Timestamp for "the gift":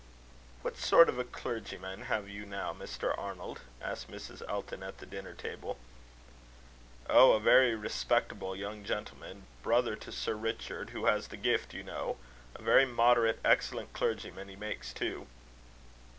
11.27-11.75